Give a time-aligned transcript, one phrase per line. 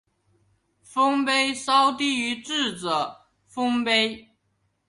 [0.81, 4.29] 丰碑稍低于智者丰碑。